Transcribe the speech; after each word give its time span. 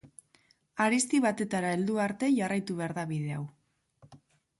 Harizti 0.85 1.19
batetara 1.25 1.73
heldu 1.77 1.97
arte 2.05 2.29
jarraitu 2.37 2.79
behar 2.79 2.95
da 3.01 3.05
bide 3.13 3.37
hau. 3.37 3.43